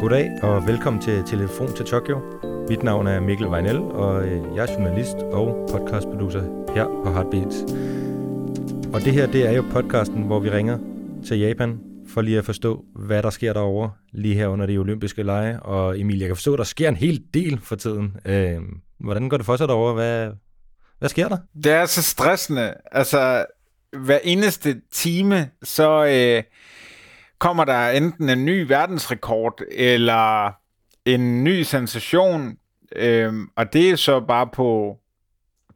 [0.00, 2.20] Goddag og velkommen til Telefon til Tokyo.
[2.68, 6.40] Mit navn er Mikkel Weinel, og øh, jeg er journalist og podcastproducer
[6.74, 7.56] her på Heartbeats.
[8.94, 10.78] Og det her, det er jo podcasten, hvor vi ringer
[11.26, 15.22] til Japan for lige at forstå, hvad der sker derovre lige her under de olympiske
[15.22, 15.60] lege.
[15.60, 18.16] Og Emil, jeg kan forstå, at der sker en hel del for tiden.
[18.24, 18.58] Øh,
[19.00, 19.94] hvordan går det for sig derovre?
[19.94, 20.30] Hvad,
[20.98, 21.38] hvad sker der?
[21.64, 22.74] Det er så stressende.
[22.92, 23.46] Altså,
[23.92, 26.42] hver eneste time, så øh,
[27.38, 30.52] kommer der enten en ny verdensrekord, eller
[31.04, 32.56] en ny sensation,
[32.96, 34.98] øh, og det er så bare på,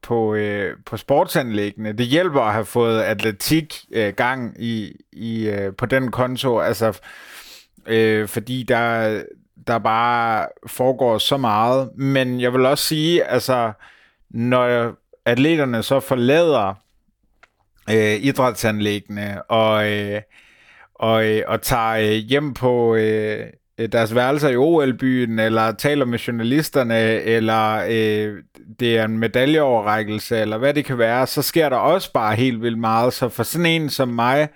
[0.01, 1.91] på, øh, på sportsanlæggene.
[1.91, 6.99] Det hjælper at have fået atletik øh, gang i, i øh, på den konto, altså
[7.85, 9.23] øh, fordi der,
[9.67, 11.89] der bare foregår så meget.
[11.95, 13.71] Men jeg vil også sige, altså
[14.29, 14.93] når
[15.25, 16.73] atleterne så forlader
[17.89, 20.21] øh, idrætsanlæggene og, øh,
[21.01, 23.47] og, øh, og tager øh, hjem på øh,
[23.91, 28.43] deres værelser i OL-byen, eller taler med journalisterne, eller øh,
[28.79, 32.61] det er en medaljeoverrækkelse, eller hvad det kan være, så sker der også bare helt
[32.61, 33.13] vildt meget.
[33.13, 34.49] Så for sådan en som mig,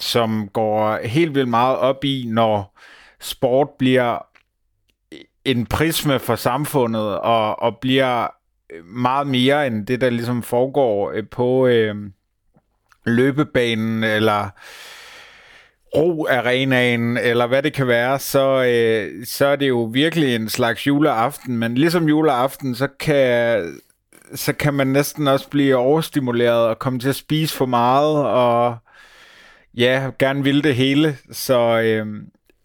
[0.00, 2.78] som går helt vildt meget op i, når
[3.20, 4.26] sport bliver
[5.44, 8.26] en prisme for samfundet, og, og bliver
[8.84, 11.94] meget mere end det, der ligesom foregår øh, på øh,
[13.06, 14.48] løbebanen, eller
[15.96, 20.86] ro-arenaen, eller hvad det kan være, så, øh, så er det jo virkelig en slags
[20.86, 21.56] juleaften.
[21.56, 23.80] Men ligesom juleaften, så kan,
[24.34, 28.76] så kan man næsten også blive overstimuleret og komme til at spise for meget, og
[29.74, 31.16] ja, gerne vil det hele.
[31.32, 32.06] Så øh,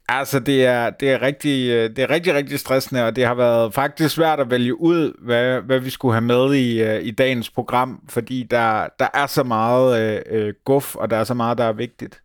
[0.10, 3.36] altså, det er, det, er rigtig, øh, det er rigtig, rigtig stressende, og det har
[3.36, 7.12] været faktisk svært at vælge ud, hvad, hvad vi skulle have med i, øh, i
[7.12, 11.34] dagens program, fordi der, der er så meget øh, øh guf, og der er så
[11.34, 12.22] meget, der er vigtigt.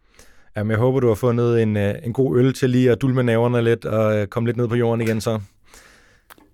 [0.57, 3.23] Jamen, jeg håber, du har fundet en, øh, en god øl til lige at dulme
[3.23, 5.41] naverne lidt og øh, komme lidt ned på jorden igen så.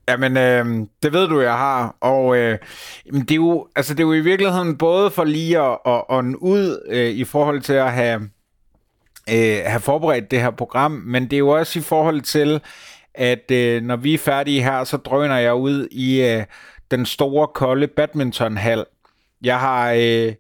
[0.09, 1.97] Jamen, øh, det ved du, jeg har.
[2.00, 2.58] Og øh,
[3.12, 6.42] det, er jo, altså, det er jo i virkeligheden både for lige at, at ånde
[6.42, 8.20] ud øh, i forhold til at have,
[9.31, 12.60] øh, have forberedt det her program, men det er jo også i forhold til,
[13.14, 16.44] at øh, når vi er færdige her, så drøner jeg ud i øh,
[16.91, 18.84] den store, kolde badmintonhal.
[19.42, 19.92] Jeg har...
[19.92, 20.32] Øh,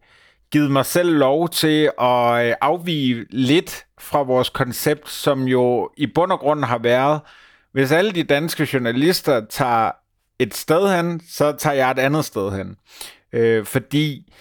[0.52, 6.06] givet mig selv lov til at øh, afvige lidt fra vores koncept, som jo i
[6.06, 7.20] bund og grund har været,
[7.72, 9.90] hvis alle de danske journalister tager
[10.38, 12.76] et sted hen, så tager jeg et andet sted hen.
[13.32, 14.32] Øh, fordi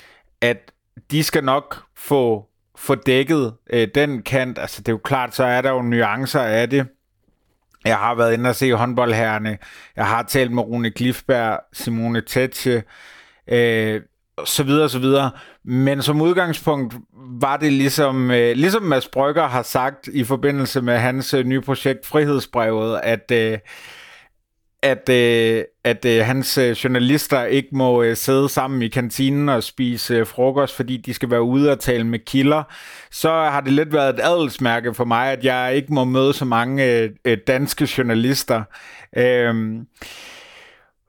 [0.41, 0.71] at
[1.11, 2.45] de skal nok få,
[2.77, 4.59] få dækket øh, den kant.
[4.59, 6.87] Altså det er jo klart, så er der jo nuancer af det.
[7.85, 9.57] Jeg har været inde og se håndboldherrene.
[9.95, 12.83] Jeg har talt med Rune Glifberg, Simone Tetsche.
[13.47, 14.01] Øh,
[14.45, 15.31] så videre, så videre.
[15.63, 16.95] Men som udgangspunkt
[17.41, 21.61] var det ligesom, øh, ligesom Mads Brygger har sagt i forbindelse med hans øh, nye
[21.61, 23.57] projekt Frihedsbrevet, at, øh,
[24.83, 29.63] at, øh, at øh, hans øh, journalister ikke må øh, sidde sammen i kantinen og
[29.63, 32.63] spise øh, frokost, fordi de skal være ude og tale med kilder,
[33.11, 36.45] så har det lidt været et adelsmærke for mig, at jeg ikke må møde så
[36.45, 38.63] mange øh, øh danske journalister.
[39.17, 39.55] Øh,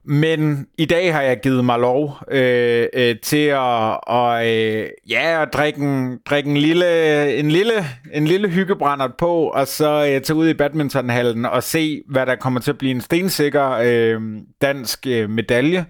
[0.09, 5.43] men i dag har jeg givet mig lov øh, øh, til at, og, øh, ja,
[5.43, 7.73] at drikke, en, drikke en, lille, en, lille,
[8.13, 12.37] en lille hyggebrændert på, og så øh, tage ud i badmintonhallen og se, hvad der
[12.37, 14.21] kommer til at blive en stensikker øh,
[14.63, 15.87] dansk øh, medalje,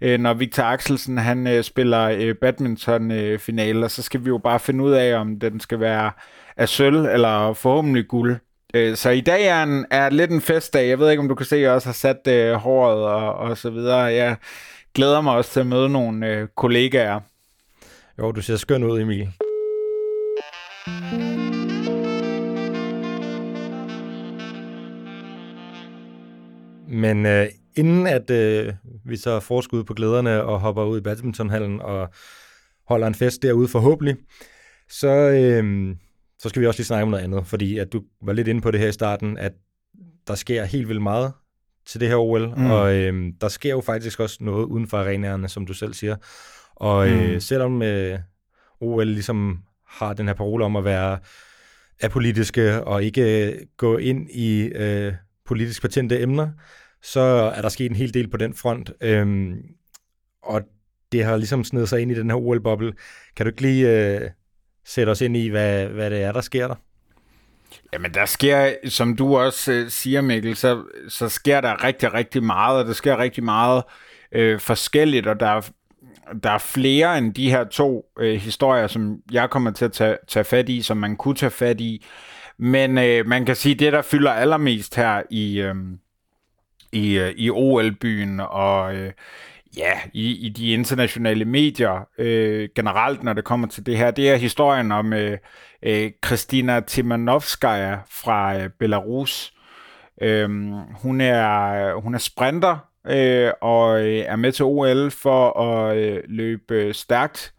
[0.00, 4.60] øh, når Victor Axelsen han øh, spiller øh, badmintonfinale, øh, så skal vi jo bare
[4.60, 6.10] finde ud af, om den skal være
[6.56, 8.36] af sølv eller forhåbentlig guld.
[8.74, 10.88] Øh, så i dag er, en, er lidt en festdag.
[10.88, 13.34] Jeg ved ikke, om du kan se, at jeg også har sat øh, håret og,
[13.34, 13.98] og så videre.
[13.98, 14.36] Jeg
[14.94, 17.20] glæder mig også til at møde nogle øh, kollegaer.
[18.18, 19.28] Jo, du ser skøn ud, Emil.
[26.88, 27.46] Men øh,
[27.76, 28.72] inden at øh,
[29.04, 32.08] vi så forskud på glæderne og hopper ud i badmintonhallen og
[32.88, 34.16] holder en fest derude forhåbentlig,
[34.88, 35.94] så, øh,
[36.42, 38.60] så skal vi også lige snakke om noget andet, fordi at du var lidt inde
[38.60, 39.52] på det her i starten, at
[40.26, 41.32] der sker helt vildt meget
[41.86, 42.70] til det her OL, mm.
[42.70, 46.16] og øh, der sker jo faktisk også noget uden for arenaerne, som du selv siger.
[46.76, 47.40] Og øh, mm.
[47.40, 48.18] selvom øh,
[48.80, 51.18] OL ligesom har den her parole om at være
[52.02, 55.12] apolitiske og ikke gå ind i øh,
[55.46, 56.50] politisk patente emner,
[57.02, 57.20] så
[57.56, 58.92] er der sket en hel del på den front.
[59.00, 59.62] Øhm,
[60.42, 60.62] og
[61.12, 62.92] det har ligesom snedet sig ind i den her OL-boble.
[63.36, 64.30] Kan du ikke lige øh,
[64.84, 66.74] sætte os ind i, hvad, hvad det er, der sker der?
[67.92, 72.42] Jamen, der sker, som du også øh, siger, Mikkel, så, så sker der rigtig, rigtig
[72.42, 73.82] meget, og der sker rigtig meget
[74.32, 75.60] øh, forskelligt, og der er,
[76.42, 80.16] der er flere end de her to øh, historier, som jeg kommer til at tage,
[80.28, 82.04] tage fat i, som man kunne tage fat i.
[82.58, 85.74] Men øh, man kan sige, det, der fylder allermest her i, øh,
[86.92, 89.12] i, øh, i OL-byen og øh,
[89.76, 94.30] ja, i, i de internationale medier øh, generelt, når det kommer til det her, det
[94.30, 95.38] er historien om øh,
[95.82, 99.54] øh, Kristina Timanovskaya fra øh, Belarus.
[100.22, 100.72] Øhm,
[101.02, 106.22] hun, er, hun er sprinter øh, og øh, er med til OL for at øh,
[106.28, 107.54] løbe stærkt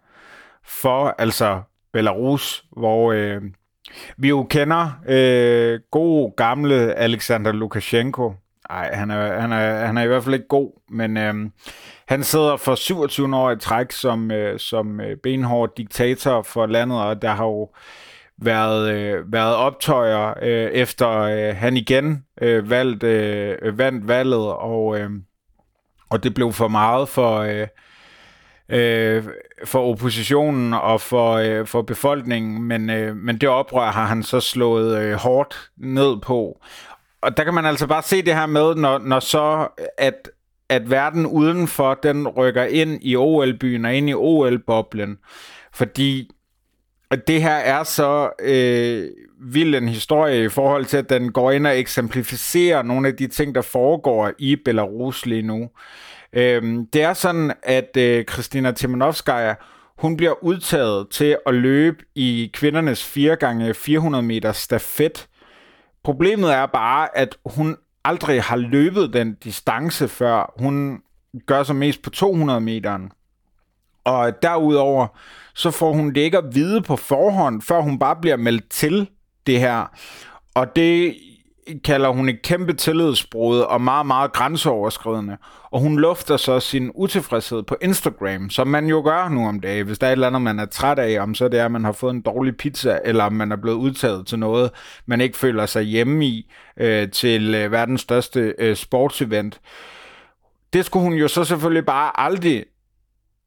[0.66, 1.62] for altså
[1.94, 3.42] Belarus, hvor øh,
[4.18, 8.34] vi jo kender øh, god gamle Alexander Lukashenko.
[8.70, 11.52] Nej, han er, han, er, han er i hvert fald ikke god, men øhm,
[12.08, 17.02] han sidder for 27 år i træk som, øh, som øh, benhård diktator for landet,
[17.02, 17.70] og der har jo
[18.38, 25.00] været, øh, været optøjer øh, efter øh, han igen øh, valgt, øh, vandt valget, og,
[25.00, 25.10] øh,
[26.10, 27.68] og det blev for meget for, øh,
[28.70, 29.24] øh,
[29.66, 34.40] for oppositionen og for, øh, for befolkningen, men, øh, men det oprør har han så
[34.40, 36.62] slået øh, hårdt ned på.
[37.24, 39.68] Og der kan man altså bare se det her med, når, når så
[39.98, 40.30] at,
[40.70, 45.18] at verden udenfor, den rykker ind i OL-byen og ind i OL-boblen,
[45.74, 46.32] fordi
[47.28, 49.10] det her er så øh,
[49.42, 53.28] vild en historie i forhold til, at den går ind og eksemplificerer nogle af de
[53.28, 55.70] ting, der foregår i Belarus lige nu.
[56.34, 59.54] Øhm, det er sådan, at øh, Kristina Timonovskaya,
[59.98, 65.28] hun bliver udtaget til at løbe i kvindernes 4 gange 400 meter stafet.
[66.04, 70.54] Problemet er bare, at hun aldrig har løbet den distance før.
[70.60, 71.02] Hun
[71.46, 73.12] gør sig mest på 200 meteren.
[74.04, 75.08] Og derudover,
[75.54, 79.10] så får hun det ikke at vide på forhånd, før hun bare bliver meldt til
[79.48, 79.86] det her.
[80.56, 81.16] Og det
[81.84, 85.38] kalder hun et kæmpe tillidsbrud og meget, meget grænseoverskridende.
[85.72, 89.86] Og hun lufter så sin utilfredshed på Instagram, som man jo gør nu om dagen.
[89.86, 91.72] Hvis der er et eller andet, man er træt af, om så det er, at
[91.72, 94.72] man har fået en dårlig pizza, eller om man er blevet udtaget til noget,
[95.06, 99.62] man ikke føler sig hjemme i, øh, til øh, verdens største øh, sportsevent.
[100.74, 102.66] Det skulle hun jo så selvfølgelig bare aldrig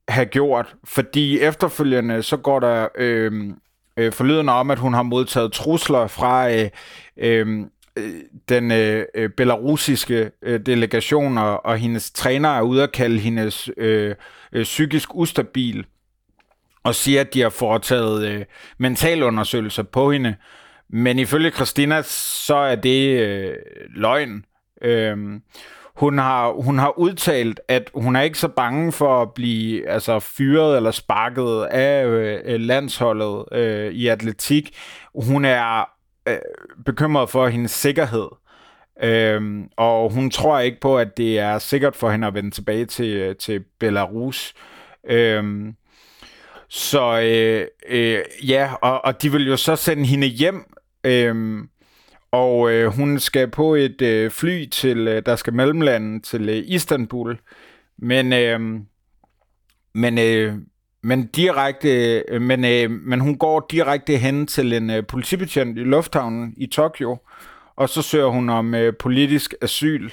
[0.08, 3.50] have gjort, fordi efterfølgende så går der øh,
[3.96, 6.70] øh, forlydende om, at hun har modtaget trusler fra øh,
[7.16, 12.92] øh, Øh, den øh, øh, belarusiske øh, delegation og, og hendes træner er ude at
[12.92, 14.14] kalde hendes øh,
[14.52, 15.86] øh, psykisk ustabil
[16.84, 18.44] og siger, at de har foretaget øh,
[18.78, 20.34] mentalundersøgelser på hende.
[20.88, 22.02] Men ifølge Christina,
[22.46, 23.54] så er det øh,
[23.94, 24.44] løgn.
[24.82, 25.16] Øh,
[25.96, 30.18] hun har, hun har udtalt, at hun er ikke så bange for at blive altså,
[30.18, 34.76] fyret eller sparket af øh, landsholdet øh, i atletik.
[35.14, 35.95] Hun er
[36.26, 36.38] øh,
[36.84, 38.28] bekymret for hendes sikkerhed.
[39.02, 42.84] Øhm, og hun tror ikke på, at det er sikkert for hende at vende tilbage
[42.84, 44.54] til, til Belarus.
[45.08, 45.74] Øhm,
[46.68, 50.76] så øh, øh, ja, og, og de vil jo så sende hende hjem,
[51.06, 51.68] Øhm,
[52.30, 56.62] og øh, hun skal på et øh, fly til, øh, der skal mellemlande til øh,
[56.66, 57.38] Istanbul.
[57.98, 58.60] Men, øh,
[59.94, 60.54] men øh,
[61.02, 65.80] men direkte, øh, men, øh, men hun går direkte hen til en øh, politibetjent i
[65.80, 67.16] lufthavnen i Tokyo,
[67.76, 70.10] og så søger hun om øh, politisk asyl.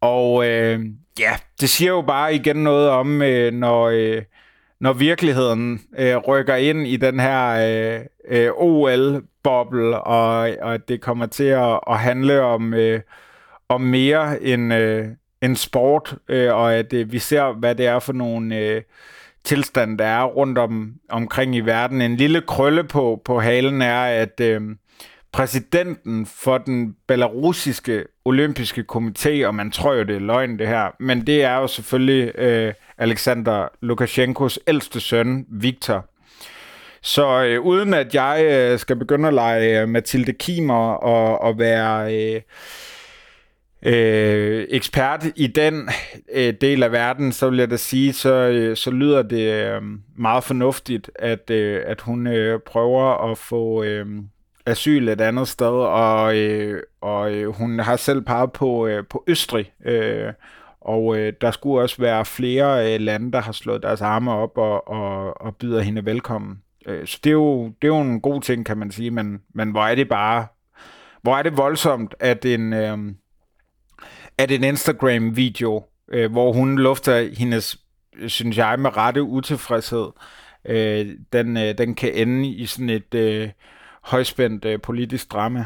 [0.00, 0.80] Og øh,
[1.18, 4.22] ja, det siger jo bare igen noget om, øh, når, øh,
[4.80, 11.26] når virkeligheden øh, rykker ind i den her øh, øh, OL-boble, og, og det kommer
[11.26, 13.00] til at, at handle om, øh,
[13.68, 15.06] om mere end, øh,
[15.42, 18.56] end sport, øh, og at øh, vi ser, hvad det er for nogle...
[18.56, 18.82] Øh,
[19.44, 22.02] tilstand, der er rundt om, omkring i verden.
[22.02, 24.60] En lille krølle på, på halen er, at øh,
[25.32, 30.90] præsidenten for den belarusiske olympiske komité, og man tror jo, det er løgn det her,
[31.00, 36.06] men det er jo selvfølgelig øh, Alexander Lukashenkos ældste søn, Viktor.
[37.02, 41.58] Så øh, uden at jeg øh, skal begynde at lege øh, Mathilde Kimer og, og
[41.58, 42.14] være...
[42.14, 42.40] Øh,
[43.82, 45.88] øh, ekspert i den
[46.32, 49.82] øh, del af verden, så vil jeg da sige, så, øh, så lyder det øh,
[50.16, 54.06] meget fornuftigt, at, øh, at hun øh, prøver at få øh,
[54.66, 59.24] asyl et andet sted, og, øh, og øh, hun har selv peget på, øh, på
[59.26, 60.32] Østrig, øh,
[60.80, 64.58] og øh, der skulle også være flere øh, lande, der har slået deres arme op
[64.58, 66.62] og, og, og byder hende velkommen.
[66.86, 69.40] Øh, så det er, jo, det er jo en god ting, kan man sige, men,
[69.54, 70.46] men hvor er det bare,
[71.22, 72.72] hvor er det voldsomt, at en...
[72.72, 72.98] Øh,
[74.38, 77.78] at en Instagram-video, øh, hvor hun lufter hendes,
[78.26, 80.08] synes jeg, med rette utilfredshed,
[80.64, 83.48] øh, den, øh, den kan ende i sådan et øh,
[84.02, 85.64] højspændt øh, politisk drama.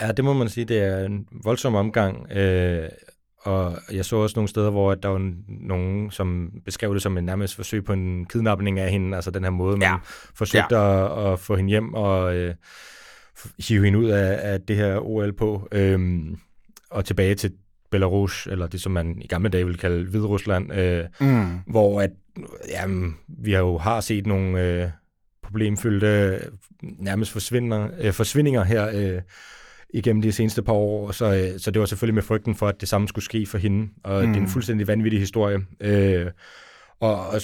[0.00, 2.32] Ja, det må man sige, det er en voldsom omgang.
[2.32, 2.88] Øh,
[3.42, 7.24] og jeg så også nogle steder, hvor der var nogen, som beskrev det som en
[7.24, 9.96] nærmest forsøg på en kidnapning af hende, altså den her måde, man ja.
[10.34, 11.26] forsøgte ja.
[11.26, 12.36] at, at få hende hjem, og...
[12.36, 12.54] Øh,
[13.58, 16.38] hive hende ud af, af det her OL på, øhm,
[16.90, 17.52] og tilbage til
[17.90, 21.58] Belarus, eller det som man i gamle dage ville kalde Hvide Rusland, øh, mm.
[21.66, 22.10] hvor at,
[22.68, 24.88] jamen, vi har jo har set nogle øh,
[25.42, 26.40] problemfyldte
[26.82, 29.22] nærmest forsvinder, øh, forsvindinger her øh,
[29.90, 32.80] igennem de seneste par år, så, øh, så det var selvfølgelig med frygten for, at
[32.80, 34.26] det samme skulle ske for hende, og mm.
[34.26, 34.48] det er en mm.
[34.48, 35.58] fuldstændig vanvittig historie.
[35.80, 36.26] Øh,
[37.00, 37.40] og, og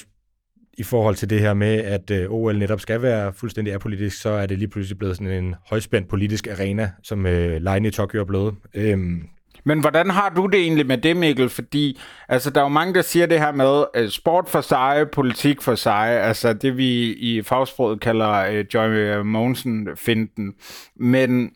[0.79, 4.29] i forhold til det her med, at øh, OL netop skal være fuldstændig apolitisk, så
[4.29, 8.21] er det lige pludselig blevet sådan en højspændt politisk arena, som øh, Line i Tokyo
[8.21, 8.55] er blevet.
[8.75, 9.29] Øhm,
[9.65, 11.49] men hvordan har du det egentlig med det, Mikkel?
[11.49, 15.07] Fordi altså, der er jo mange, der siger det her med øh, sport for sig,
[15.13, 16.09] politik for sig.
[16.09, 20.55] Altså det, vi i fagsproget kalder øh, Joy øh, Monsen-finden.
[20.97, 21.51] Men,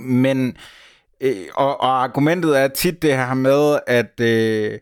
[0.00, 0.56] men
[1.20, 4.78] øh, og, og argumentet er tit det her med, at Øh,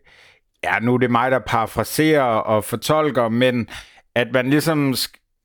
[0.63, 3.69] ja, nu er det mig, der parafraserer og fortolker, men
[4.15, 4.95] at man ligesom,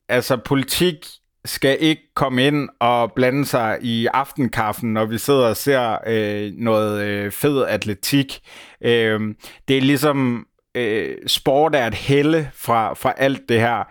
[0.09, 1.07] altså politik
[1.45, 6.53] skal ikke komme ind og blande sig i aftenkaffen, når vi sidder og ser øh,
[6.57, 8.41] noget øh, fed atletik.
[8.81, 9.21] Øh,
[9.69, 13.85] det er ligesom, øh, sport er et helle fra, fra alt det her.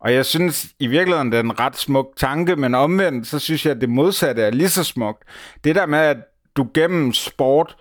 [0.00, 3.66] Og jeg synes i virkeligheden, det er en ret smuk tanke, men omvendt, så synes
[3.66, 5.22] jeg, at det modsatte er lige så smukt.
[5.64, 6.16] Det der med, at
[6.56, 7.76] du gennem sport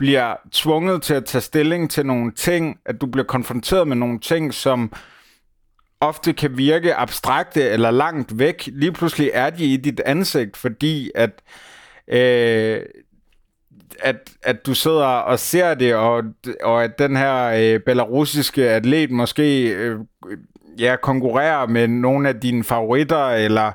[0.00, 4.20] bliver tvunget til at tage stilling til nogle ting, at du bliver konfronteret med nogle
[4.20, 4.92] ting, som
[6.00, 8.68] ofte kan virke abstrakte eller langt væk.
[8.72, 11.30] Lige pludselig er de i dit ansigt, fordi at,
[12.08, 12.82] øh,
[14.02, 16.24] at, at du sidder og ser det, og,
[16.62, 19.98] og at den her øh, belarusiske atlet måske øh,
[20.78, 23.66] ja, konkurrerer med nogle af dine favoritter, eller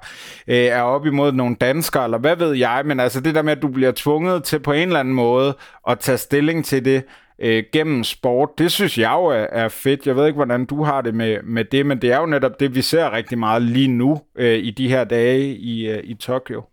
[0.48, 3.52] øh, er op imod nogle danskere, eller hvad ved jeg, men altså det der med,
[3.52, 5.56] at du bliver tvunget til på en eller anden måde
[5.88, 7.04] at tage stilling til det,
[7.40, 8.50] øh, gennem sport.
[8.58, 10.08] Det synes jeg jo er, er fedt.
[10.08, 12.60] Jeg ved ikke, hvordan du har det med, med det, men det er jo netop
[12.60, 16.14] det, vi ser rigtig meget lige nu øh, i de her dage i, øh, i
[16.14, 16.64] Tokyo.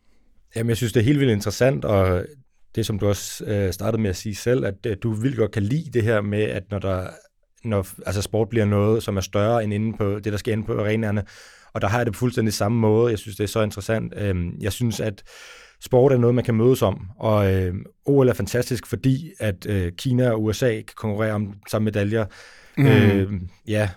[0.57, 2.25] Jamen, jeg synes, det er helt vildt interessant, og
[2.75, 5.51] det, som du også øh, startede med at sige selv, at øh, du vildt godt
[5.51, 7.07] kan lide det her med, at når der
[7.65, 10.65] når altså sport bliver noget, som er større end inde på det, der sker inde
[10.65, 11.25] på arenaerne,
[11.73, 13.11] og der har jeg det på fuldstændig samme måde.
[13.11, 14.15] Jeg synes, det er så interessant.
[14.17, 15.23] Øhm, jeg synes, at
[15.81, 19.93] sport er noget, man kan mødes om, og øh, OL er fantastisk, fordi at øh,
[19.93, 22.27] Kina og USA kan konkurrere om samme medaljer.
[22.79, 22.87] Mm.
[22.87, 23.33] Øh,
[23.69, 23.89] ja,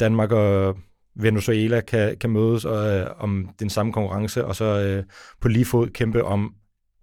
[0.00, 0.76] Danmark og
[1.16, 5.04] Venezuela kan, kan mødes og, øh, om den samme konkurrence, og så øh,
[5.40, 6.54] på lige fod kæmpe om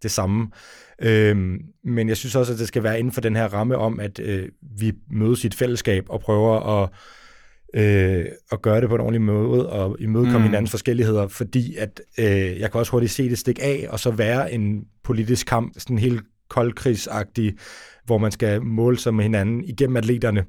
[0.03, 0.47] det samme.
[1.01, 3.99] Øh, men jeg synes også, at det skal være inden for den her ramme om,
[3.99, 6.89] at øh, vi mødes i et fællesskab og prøver at
[7.73, 10.43] øh, og gøre det på en ordentlig måde og imødekomme mm.
[10.43, 14.11] hinandens forskelligheder, fordi at øh, jeg kan også hurtigt se det stik af, og så
[14.11, 17.53] være en politisk kamp, sådan helt koldkrigsagtig,
[18.05, 20.45] hvor man skal måle sig med hinanden igennem atleterne.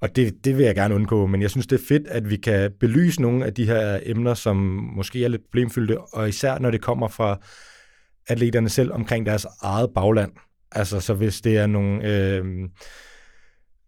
[0.00, 2.36] Og det, det vil jeg gerne undgå, men jeg synes, det er fedt, at vi
[2.36, 4.56] kan belyse nogle af de her emner, som
[4.96, 7.40] måske er lidt problemfyldte, og især når det kommer fra
[8.28, 10.32] atleterne selv omkring deres eget bagland.
[10.72, 12.04] Altså, så hvis det er nogle...
[12.04, 12.44] Øh,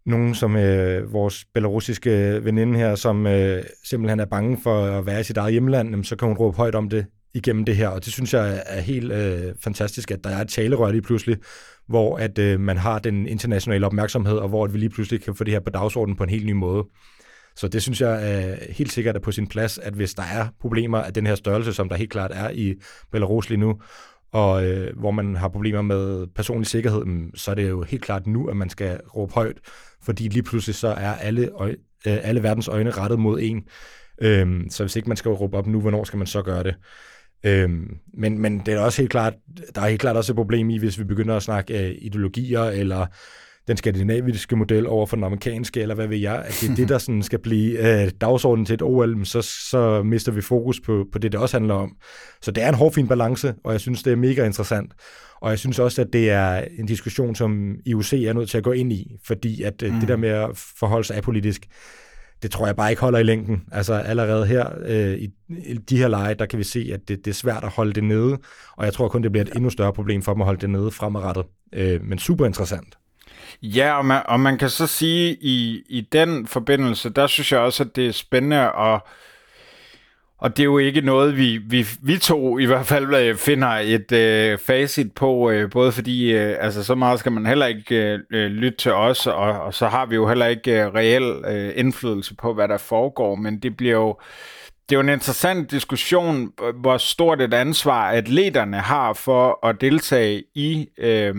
[0.05, 5.19] nogen som øh, vores belarusiske veninde her, som øh, simpelthen er bange for at være
[5.19, 7.87] i sit eget hjemland, jamen, så kan hun råbe højt om det igennem det her,
[7.87, 11.37] og det synes jeg er helt øh, fantastisk, at der er et talerør lige pludselig,
[11.87, 15.35] hvor at øh, man har den internationale opmærksomhed, og hvor at vi lige pludselig kan
[15.35, 16.83] få det her på dagsordenen på en helt ny måde.
[17.55, 20.47] Så det synes jeg er helt sikkert er på sin plads, at hvis der er
[20.61, 22.75] problemer af den her størrelse, som der helt klart er i
[23.11, 23.81] Belarus lige nu,
[24.31, 28.03] og øh, hvor man har problemer med personlig sikkerhed, mm, så er det jo helt
[28.03, 29.57] klart nu, at man skal råbe højt,
[30.01, 31.75] fordi lige pludselig så er alle, øje,
[32.07, 33.63] øh, alle verdens øjne rettet mod en.
[34.21, 36.75] Øhm, så hvis ikke man skal råbe op nu, hvornår skal man så gøre det?
[37.43, 39.33] Øhm, men, men det er også helt klart,
[39.75, 42.63] der er helt klart også et problem i, hvis vi begynder at snakke øh, ideologier
[42.63, 43.05] eller
[43.67, 46.89] den skandinaviske model over for den amerikanske, eller hvad ved jeg, at det er det,
[46.89, 51.05] der sådan skal blive øh, dagsordenen til et OL, så, så mister vi fokus på,
[51.11, 51.95] på det, det også handler om.
[52.41, 54.93] Så det er en hård fin balance, og jeg synes, det er mega interessant.
[55.41, 58.63] Og jeg synes også, at det er en diskussion, som IOC er nødt til at
[58.63, 59.99] gå ind i, fordi at øh, mm.
[59.99, 60.49] det der med at
[60.79, 61.67] forholde sig apolitisk,
[62.43, 63.61] det tror jeg bare ikke holder i længden.
[63.71, 67.25] Altså allerede her øh, i, i de her lege, der kan vi se, at det,
[67.25, 68.37] det er svært at holde det nede,
[68.77, 70.69] og jeg tror kun, det bliver et endnu større problem for dem at holde det
[70.69, 71.45] nede fremadrettet.
[71.73, 72.97] Øh, men super interessant.
[73.61, 77.59] Ja, og man, og man kan så sige, i, i den forbindelse, der synes jeg
[77.59, 79.01] også, at det er spændende at
[80.41, 83.67] og det er jo ikke noget, vi, vi, vi to i hvert fald øh, finder
[83.67, 87.95] et øh, facit på, øh, både fordi øh, altså, så meget skal man heller ikke
[87.95, 91.43] øh, øh, lytte til os, og, og så har vi jo heller ikke øh, reel
[91.47, 94.17] øh, indflydelse på, hvad der foregår, men det bliver jo
[94.89, 100.43] det er jo en interessant diskussion, hvor stort et ansvar atleterne har for at deltage
[100.55, 101.35] i øh,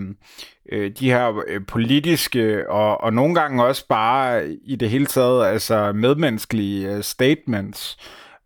[0.73, 5.47] øh de her øh, politiske og, og nogle gange også bare i det hele taget
[5.47, 7.97] altså medmenneskelige øh, statements.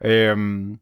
[0.04, 0.78] Øhm,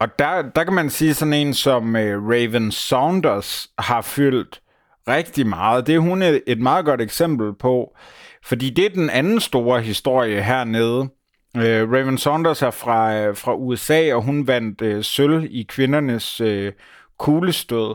[0.00, 4.60] og der, der kan man sige sådan en som øh, Raven Saunders har fyldt
[5.08, 5.86] rigtig meget.
[5.86, 7.96] Det er hun et, et meget godt eksempel på,
[8.44, 11.08] fordi det er den anden store historie hernede.
[11.56, 16.40] Øh, Raven Saunders er fra, øh, fra USA, og hun vandt øh, sølv i kvindernes
[16.40, 16.72] øh,
[17.18, 17.94] kuglestød.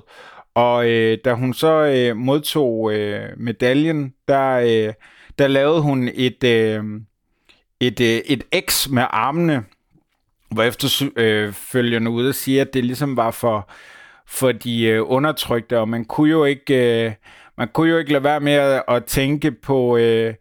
[0.55, 4.93] Og øh, da hun så øh, modtog øh, medaljen, der, øh,
[5.39, 6.83] der lavede hun et, øh,
[7.79, 9.63] et, øh, et X med armene,
[10.51, 13.69] hvor efterfølgende øh, ude og siger, at det ligesom var for,
[14.27, 17.05] for de øh, undertrykte, og man kunne jo ikke...
[17.05, 17.11] Øh,
[17.57, 20.33] man kunne jo ikke lade være med at, at tænke på, øh,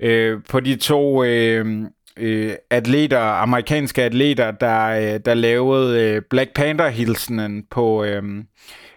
[0.00, 1.84] øh, på de to øh,
[2.16, 8.22] øh, atleter, amerikanske atleter, der, øh, der lavede øh, Black Panther-hilsenen på, øh,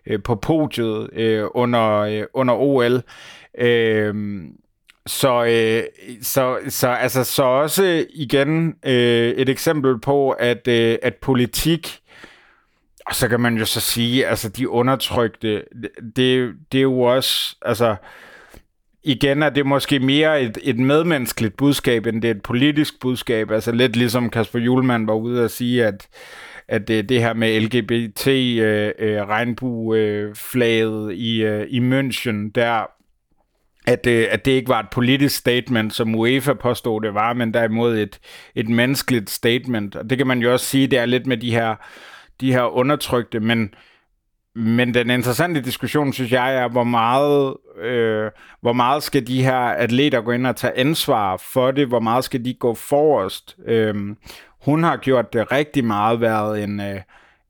[0.08, 3.02] øh, på podiet øh, under, øh, under OL.
[3.58, 4.44] Øh,
[5.08, 5.84] så, øh,
[6.22, 12.00] så, så, altså, så også igen øh, et eksempel på, at, øh, at politik,
[13.06, 15.64] og så kan man jo så sige, altså de undertrykte,
[16.16, 17.96] det, det er jo også, altså
[19.04, 23.52] igen er det måske mere et, et medmenneskeligt budskab, end det er et politisk budskab.
[23.52, 26.08] Altså lidt ligesom Kasper Julemand var ude at sige, at,
[26.68, 32.86] at det, det her med LGBT øh, øh, regnbueflaget øh, i, øh, i München, der
[33.88, 37.54] at, øh, at det ikke var et politisk statement, som UEFA påstod det var, men
[37.54, 38.20] derimod et,
[38.56, 39.96] et menneskeligt statement.
[39.96, 41.76] Og det kan man jo også sige, det er lidt med de her,
[42.42, 43.74] de her undertrykte, men
[44.56, 48.32] men den interessante diskussion, synes jeg, er, hvor meget, øh,
[48.62, 51.88] hvor meget skal de her atleter gå ind og tage ansvar for det?
[51.88, 53.58] Hvor meget skal de gå forrest?
[53.66, 54.16] Øh,
[54.66, 57.02] hun har gjort det rigtig meget, været en, øh,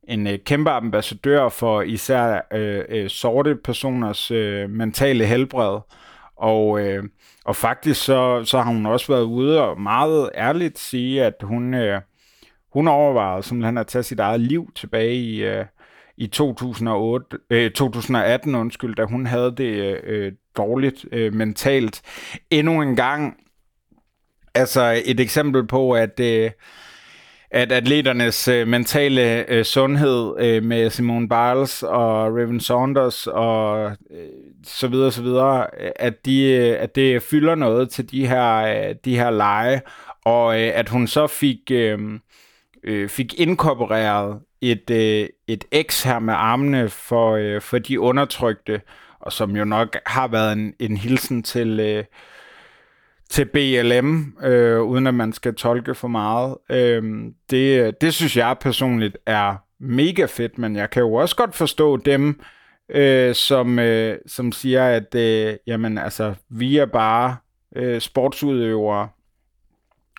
[0.08, 5.80] en øh, kæmpe ambassadør for især øh, øh, sorte personers øh, mentale helbred.
[6.36, 7.04] Og, øh,
[7.46, 11.74] og faktisk så, så har hun også været ude og meget ærligt sige, at hun,
[11.74, 12.02] øh,
[12.74, 15.44] hun overvejede simpelthen at tage sit eget liv tilbage i...
[15.44, 15.66] Øh,
[16.18, 22.02] i 2008, øh, 2018, undskyld, da hun havde det øh, dårligt øh, mentalt.
[22.52, 23.38] Endnu en gang,
[24.56, 26.52] altså et eksempel på, at, øh,
[27.52, 34.28] at atleternes øh, mentale øh, sundhed øh, med Simone Biles og Raven Saunders og øh,
[34.66, 35.68] så videre, så videre,
[36.02, 39.82] at, de, øh, at det fylder noget til de her, øh, de her lege,
[40.26, 42.00] og øh, at hun så fik, øh,
[42.84, 44.40] øh, fik inkorporeret
[44.72, 48.82] et, øh, et X her med armene for, øh, for de undertrykte,
[49.20, 52.04] og som jo nok har været en, en hilsen til, øh,
[53.30, 56.58] til BLM, øh, uden at man skal tolke for meget.
[56.70, 57.04] Øh,
[57.50, 61.98] det, det synes jeg personligt er mega fedt, men jeg kan jo også godt forstå
[61.98, 62.42] dem,
[62.90, 67.38] øh, som, øh, som siger, at øh, jamen, altså, vi er bare
[67.76, 69.10] øh, sportsudøvere,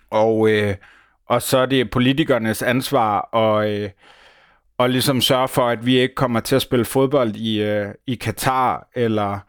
[0.09, 0.75] og, øh,
[1.25, 3.89] og så er det politikernes ansvar at, øh,
[4.77, 8.15] og ligesom sørge for, at vi ikke kommer til at spille fodbold i, øh, i
[8.15, 9.39] Katar, eller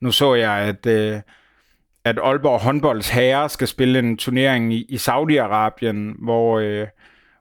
[0.00, 1.20] nu så jeg, at, øh,
[2.04, 6.86] at Aalborg håndbolds herrer skal spille en turnering i, i Saudi-Arabien, hvor, øh,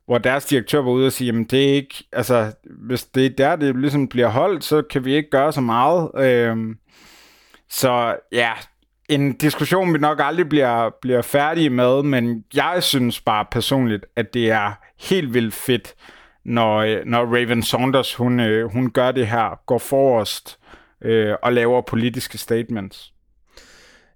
[0.05, 3.29] hvor deres direktør var ude og sige, jamen det er ikke, altså, hvis det er
[3.29, 6.11] der, det ligesom bliver holdt, så kan vi ikke gøre så meget.
[6.17, 6.75] Øh,
[7.69, 8.51] så ja,
[9.09, 14.33] en diskussion, vi nok aldrig bliver, bliver færdige med, men jeg synes bare personligt, at
[14.33, 15.93] det er helt vildt fedt,
[16.45, 20.59] når, øh, når Raven Saunders hun, øh, hun gør det her, går forrest
[21.01, 23.13] øh, og laver politiske statements.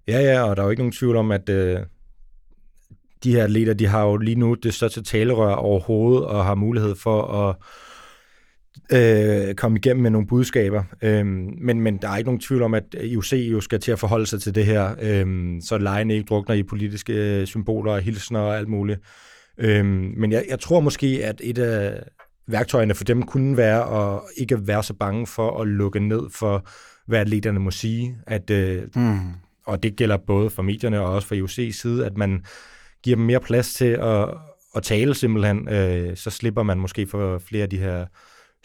[0.08, 1.80] Ja, ja, og der er jo ikke nogen tvivl om, at øh,
[3.24, 6.94] de her atleter, de har jo lige nu det største talerør overhovedet, og har mulighed
[6.94, 7.56] for at
[8.92, 10.84] øh, komme igennem med nogle budskaber.
[11.02, 13.98] Øh, men, men der er ikke nogen tvivl om, at IOC jo skal til at
[13.98, 15.26] forholde sig til det her, øh,
[15.62, 19.00] så lejen ikke drukner i politiske øh, symboler og hilsner og alt muligt.
[19.58, 22.02] Øhm, men jeg, jeg tror måske, at et af
[22.48, 26.66] værktøjerne for dem kunne være at ikke være så bange for at lukke ned for,
[27.06, 28.18] hvad atleterne må sige.
[28.26, 29.18] At, øh, mm.
[29.66, 32.44] Og det gælder både for medierne og også for IOC's side, at man
[33.02, 34.28] giver dem mere plads til at,
[34.76, 35.68] at tale simpelthen.
[35.68, 38.06] Øh, så slipper man måske for flere af de her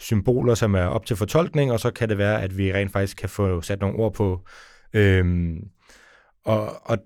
[0.00, 3.16] symboler, som er op til fortolkning, og så kan det være, at vi rent faktisk
[3.16, 4.40] kan få sat nogle ord på.
[4.94, 5.58] Øhm,
[6.44, 6.98] og, og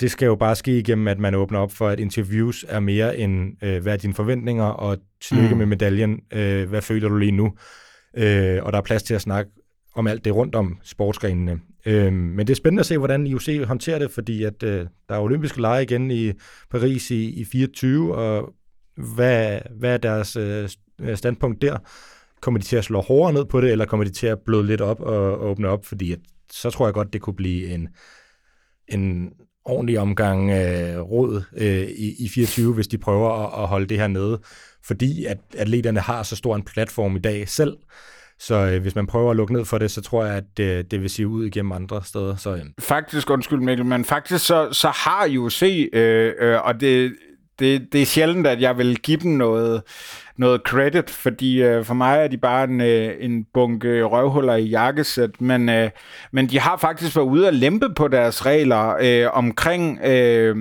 [0.00, 3.18] det skal jo bare ske igennem, at man åbner op for, at interviews er mere
[3.18, 5.58] end, øh, hvad er dine forventninger, og tillykke mm.
[5.58, 7.52] med medaljen, øh, hvad føler du lige nu?
[8.16, 9.50] Øh, og der er plads til at snakke
[9.94, 11.60] om alt det rundt om sportsgrenene.
[11.86, 15.14] Øh, men det er spændende at se, hvordan IOC håndterer det, fordi at øh, der
[15.14, 16.32] er olympiske lege igen i
[16.70, 18.54] Paris i, i 24, og
[19.14, 20.68] hvad, hvad er deres øh,
[21.14, 21.78] standpunkt der?
[22.40, 24.66] Kommer de til at slå hårdere ned på det, eller kommer de til at bløde
[24.66, 25.86] lidt op og, og åbne op?
[25.86, 26.18] Fordi at,
[26.52, 27.88] så tror jeg godt, det kunne blive en,
[28.88, 29.32] en
[29.64, 33.98] ordentlig omgang øh, råd øh, i, i 24, hvis de prøver at, at holde det
[33.98, 34.40] her nede.
[34.84, 37.76] fordi at atleterne har så stor en platform i dag selv.
[38.38, 40.90] Så øh, hvis man prøver at lukke ned for det, så tror jeg, at det,
[40.90, 42.36] det vil sige ud igennem andre steder.
[42.36, 42.60] Så, øh.
[42.78, 47.12] Faktisk, undskyld Mikkel, men faktisk så, så har UFC, øh, øh, og det,
[47.58, 49.82] det, det er sjældent, at jeg vil give dem noget,
[50.38, 54.64] noget credit, fordi øh, for mig er de bare en, øh, en bunke røvhuller i
[54.64, 55.90] jakkesæt, men, øh,
[56.32, 60.56] men de har faktisk været ude og lempe på deres regler øh, omkring, øh,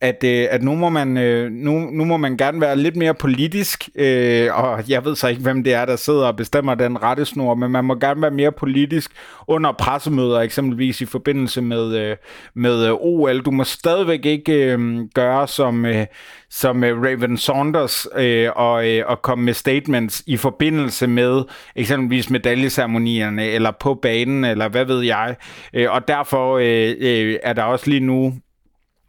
[0.00, 3.14] at, øh, at nu, må man, øh, nu, nu må man gerne være lidt mere
[3.14, 7.02] politisk, øh, og jeg ved så ikke, hvem det er, der sidder og bestemmer den
[7.02, 9.10] rettesnor, men man må gerne være mere politisk
[9.46, 12.16] under pressemøder, eksempelvis i forbindelse med, øh,
[12.54, 13.40] med øh, OL.
[13.40, 16.06] Du må stadigvæk ikke øh, gøre som, øh,
[16.50, 21.42] som øh, Raven Saunders øh, og, øh, og komme med statements i forbindelse med
[21.76, 25.36] eksempelvis medaljeceremonierne eller på banen, eller hvad ved jeg.
[25.74, 28.34] Øh, og derfor øh, øh, er der også lige nu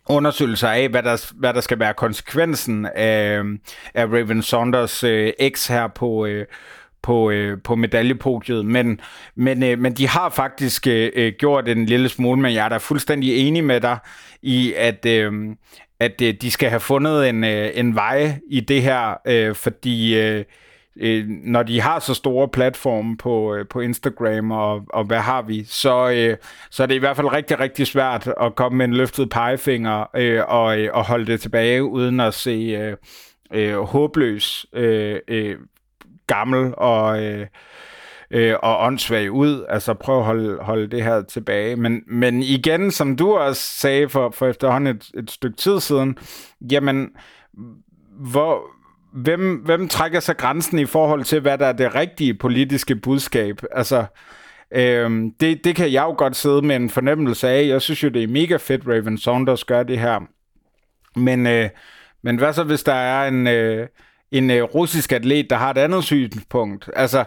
[0.10, 3.42] undersøgelser af, hvad der, hvad der skal være konsekvensen af,
[3.94, 6.46] af Raven Saunders øh, ex her på, øh,
[7.02, 9.00] på, øh, på medaljepodiet, men,
[9.36, 12.70] men, øh, men de har faktisk øh, øh, gjort en lille smule, men jeg er
[12.70, 13.98] da fuldstændig enig med dig
[14.42, 15.32] i, at, øh,
[16.00, 20.20] at øh, de skal have fundet en, øh, en vej i det her, øh, fordi
[20.20, 20.44] øh,
[21.00, 25.42] øh, når de har så store platforme på, øh, på Instagram og, og hvad har
[25.42, 26.38] vi, så, øh,
[26.72, 30.06] så er det i hvert fald rigtig, rigtig svært at komme med en løftet pegefinger
[30.16, 32.98] øh, og, øh, og holde det tilbage, uden at se øh,
[33.54, 35.56] øh, håbløs, øh, øh,
[36.28, 37.24] gammel og...
[37.24, 37.48] Øh,
[38.32, 39.66] øh, og åndssvag ud.
[39.70, 41.76] Altså prøv at holde, holde det her tilbage.
[41.76, 46.18] Men, men igen, som du også sagde for, for efterhånden et, et stykke tid siden,
[46.72, 47.10] jamen,
[48.20, 48.62] hvor,
[49.14, 53.62] hvem, hvem trækker sig grænsen i forhold til, hvad der er det rigtige politiske budskab?
[53.72, 54.06] Altså,
[54.72, 57.68] øhm, det, det kan jeg jo godt sidde med en fornemmelse af.
[57.68, 60.20] Jeg synes jo, det er mega fedt, Raven Saunders gør det her.
[61.16, 61.70] Men, øh,
[62.24, 63.48] men hvad så, hvis der er en...
[63.48, 63.88] Øh,
[64.32, 66.90] en øh, russisk atlet, der har et andet synspunkt.
[66.96, 67.24] Altså,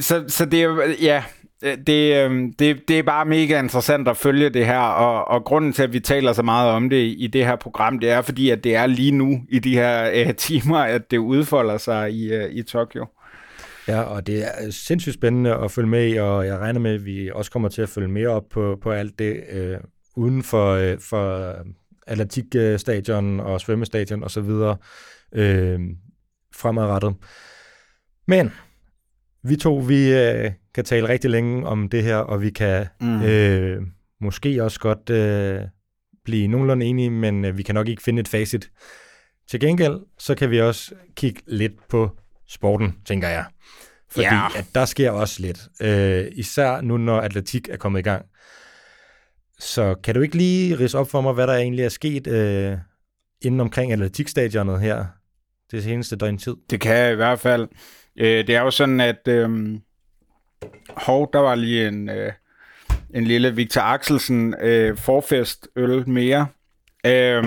[0.00, 1.24] så, så det er ja,
[1.62, 5.72] det, øhm, det, det er bare mega interessant at følge det her, og, og grunden
[5.72, 8.50] til, at vi taler så meget om det i det her program, det er fordi,
[8.50, 12.36] at det er lige nu i de her uh, timer, at det udfolder sig i,
[12.36, 13.06] uh, i Tokyo.
[13.88, 17.04] Ja, og det er sindssygt spændende at følge med i, og jeg regner med, at
[17.04, 19.78] vi også kommer til at følge mere op på, på alt det øh,
[20.16, 21.64] uden for, øh, for øh,
[22.06, 24.50] atletikstadion og svømmestadion osv.
[25.32, 25.80] Øh,
[26.54, 27.14] fremadrettet.
[28.26, 28.52] Men
[29.48, 33.22] vi to, vi øh, kan tale rigtig længe om det her, og vi kan mm.
[33.22, 33.82] øh,
[34.20, 35.60] måske også godt øh,
[36.24, 38.70] blive nogenlunde enige, men øh, vi kan nok ikke finde et facit.
[39.50, 42.10] Til gengæld, så kan vi også kigge lidt på
[42.48, 43.44] sporten, tænker jeg.
[44.10, 44.58] Fordi yeah.
[44.58, 45.68] at der sker også lidt.
[45.82, 48.26] Øh, især nu, når atletik er kommet i gang.
[49.58, 52.78] Så kan du ikke lige rise op for mig, hvad der egentlig er sket øh,
[53.42, 55.04] inden omkring atletikstadionet her
[55.70, 56.54] det seneste døgn tid?
[56.70, 57.68] Det kan jeg i hvert fald.
[58.18, 59.78] Øh, det er jo sådan, at øh,
[60.88, 62.32] hov, der var lige en, øh,
[63.14, 66.46] en lille Victor Axelsen øh, forfest øl mere.
[67.06, 67.44] Øh,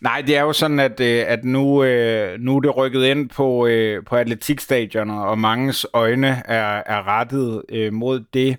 [0.00, 3.28] nej, det er jo sådan, at, øh, at nu, øh, nu er det rykket ind
[3.28, 8.56] på, øh, på atletikstadioner, og manges øjne er, er rettet øh, mod det.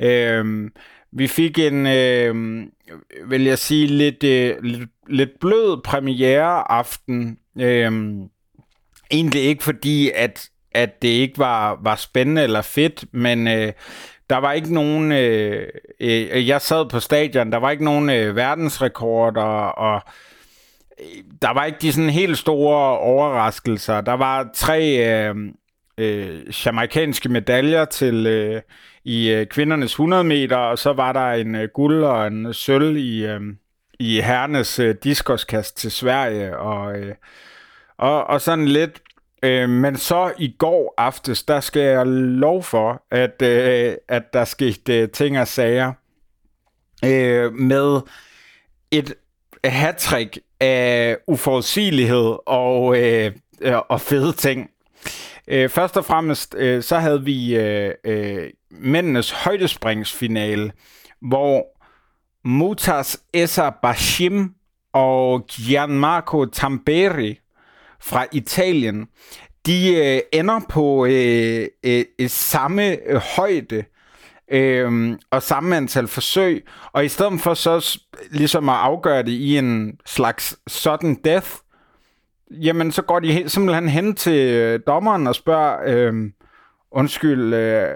[0.00, 0.70] Øh,
[1.12, 2.62] vi fik en, øh,
[3.26, 7.38] vil jeg sige, lidt, øh, lidt, lidt blød premiere aften.
[7.60, 7.92] Øh,
[9.10, 13.72] egentlig ikke fordi, at at det ikke var, var spændende eller fedt, men øh,
[14.30, 15.12] der var ikke nogen...
[15.12, 15.68] Øh,
[16.00, 20.02] øh, jeg sad på stadion, der var ikke nogen øh, verdensrekorder, og
[21.00, 21.06] øh,
[21.42, 24.00] der var ikke de sådan helt store overraskelser.
[24.00, 25.34] Der var tre øh,
[25.98, 28.62] øh, jamaikanske medaljer til øh,
[29.04, 32.96] i øh, kvindernes 100 meter, og så var der en øh, guld og en sølv
[32.96, 33.40] i, øh,
[33.98, 37.14] i herrenes øh, diskoskast til Sverige, og, øh,
[37.96, 39.02] og, og sådan lidt
[39.42, 44.44] Øh, men så i går aftes, der skal jeg lov for, at, øh, at der
[44.44, 45.92] skete øh, ting og sager
[47.04, 48.00] øh, med
[48.90, 49.14] et
[49.64, 54.70] hattrick af uforudsigelighed og, øh, øh og fede ting.
[55.48, 60.72] Øh, først og fremmest, øh, så havde vi øh, øh, mændenes højdespringsfinale,
[61.20, 61.66] hvor
[62.44, 64.54] Mutas Esa Bashim
[64.92, 67.38] og Gianmarco Tamberi
[68.02, 69.06] fra Italien,
[69.66, 73.84] de øh, ender på øh, øh, samme øh, højde
[74.50, 77.98] øh, og samme antal forsøg, og i stedet for så
[78.30, 81.48] ligesom at afgøre det i en slags sudden death,
[82.50, 86.30] jamen så går de helt, simpelthen hen til øh, dommeren og spørger, øh,
[86.90, 87.88] undskyld, øh,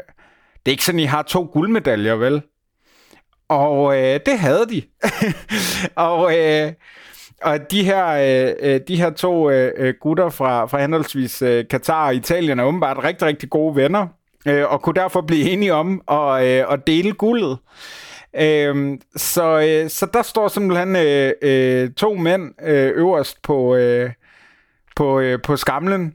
[0.66, 2.42] det er ikke sådan, I har to guldmedaljer, vel?
[3.49, 4.83] Og øh, det havde de.
[6.11, 6.73] og øh,
[7.42, 11.64] og de her, øh, øh de her to øh, øh, gutter fra, fra henholdsvis øh,
[11.70, 14.07] Katar og Italien er åbenbart rigtig, rigtig gode venner,
[14.46, 17.59] øh, og kunne derfor blive enige om at, øh, at dele guldet.
[18.40, 24.11] Øh, så, øh, så der står simpelthen øh, øh, to mænd øh, øverst på, øh,
[24.96, 26.14] på, øh, på skamlen.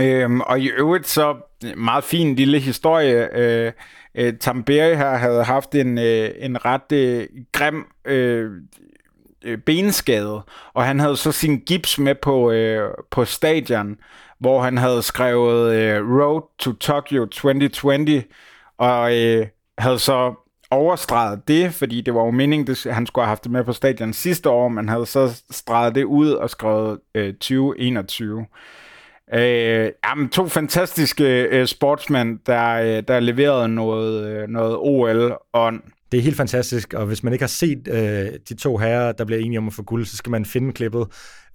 [0.00, 1.36] Øh, og i øvrigt så
[1.76, 3.28] meget fin lille historie.
[3.38, 3.72] Øh,
[4.14, 8.50] øh, Tamberi her havde haft en, øh, en ret øh, grim øh,
[9.44, 10.42] øh, benskade,
[10.74, 13.96] og han havde så sin gips med på, øh, på stadion,
[14.38, 18.22] hvor han havde skrevet øh, Road to Tokyo 2020,
[18.78, 19.46] og øh,
[19.78, 20.34] havde så
[20.70, 23.72] overstreget det, fordi det var jo meningen, at han skulle have haft det med på
[23.72, 28.46] stadion sidste år, men havde så streget det ud og skrevet øh, 2021.
[29.34, 35.82] Øh, jamen, to fantastiske øh, sportsmænd, der, øh, der leverede noget, øh, noget OL-ånd.
[36.12, 39.24] Det er helt fantastisk, og hvis man ikke har set øh, de to herrer, der
[39.24, 41.06] bliver enige om at få guld, så skal man finde klippet.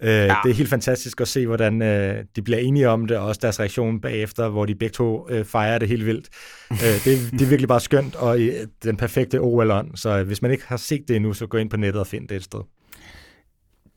[0.01, 0.35] Øh, ja.
[0.43, 3.39] Det er helt fantastisk at se, hvordan øh, de bliver enige om det, og også
[3.41, 6.29] deres reaktion bagefter, hvor de begge to øh, fejrer det helt vildt.
[6.71, 9.95] øh, det, det er virkelig bare skønt, og øh, den perfekte OL-ånd.
[9.95, 12.07] Så øh, hvis man ikke har set det endnu, så gå ind på nettet og
[12.07, 12.59] find det et sted.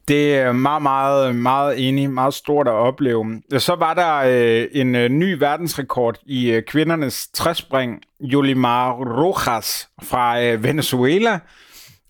[0.09, 2.11] Det er meget, meget, meget enig.
[2.11, 3.43] Meget stort at opleve.
[3.59, 8.03] Så var der øh, en øh, ny verdensrekord i øh, kvindernes træspring.
[8.21, 11.41] Yolimar Rojas fra øh, Venezuela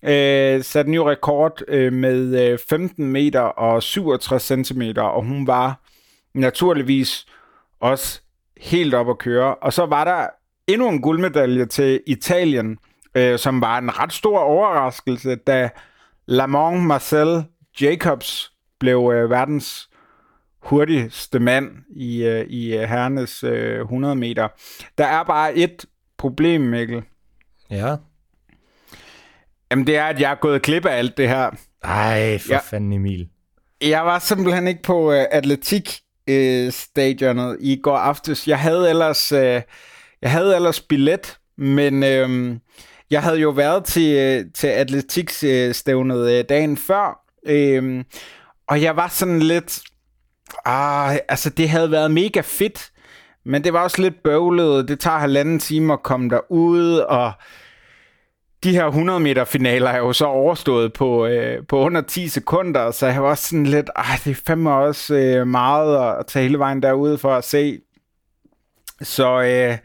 [0.03, 5.79] øh, satte ny rekord øh, med øh, 15 meter og 67 centimeter, og hun var
[6.33, 7.25] naturligvis
[7.79, 8.21] også
[8.61, 9.55] helt op at køre.
[9.55, 10.27] Og så var der
[10.67, 12.77] endnu en guldmedalje til Italien,
[13.15, 15.69] øh, som var en ret stor overraskelse, da
[16.27, 17.43] Lamont Marcel
[17.81, 19.89] Jacobs blev øh, verdens
[20.61, 24.47] hurtigste mand i, øh, i øh, herrenes øh, 100 meter.
[24.97, 25.85] Der er bare et
[26.17, 27.03] problem, Mikkel.
[27.69, 27.95] Ja.
[29.71, 31.51] Jamen, det er, at jeg er gået klip af alt det her.
[31.83, 32.59] Ej, for ja.
[32.59, 33.29] fanden Emil.
[33.81, 38.47] Jeg var simpelthen ikke på øh, atletik øh, stadionet i går aftes.
[38.47, 39.61] Jeg havde ellers, øh,
[40.21, 42.57] jeg havde ellers billet, men øh,
[43.11, 48.05] jeg havde jo været til, øh, til atletikstævnet øh, dagen før, Øhm,
[48.67, 49.81] og jeg var sådan lidt...
[50.65, 52.91] Ah, altså, det havde været mega fedt,
[53.45, 54.87] men det var også lidt bøvlet.
[54.87, 57.31] Det tager halvanden time at komme derud, og
[58.63, 62.91] de her 100 meter finaler er jo så overstået på, øh, på under 10 sekunder,
[62.91, 66.43] så jeg var også sådan lidt, ej, det er fandme også øh, meget at tage
[66.43, 67.79] hele vejen derude for at se.
[69.01, 69.77] Så, øh,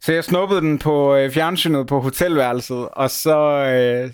[0.00, 4.10] så jeg snuppede den på øh, fjernsynet på hotelværelset, og så, øh,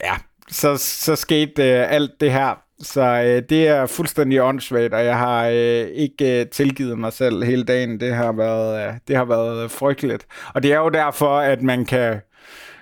[0.00, 0.14] ja,
[0.50, 2.62] så, så skete øh, alt det her.
[2.82, 7.44] Så øh, det er fuldstændig åndssvagt, og jeg har øh, ikke øh, tilgivet mig selv
[7.44, 8.00] hele dagen.
[8.00, 10.26] Det har været, øh, det har været øh, frygteligt.
[10.54, 12.20] Og det er jo derfor, at man kan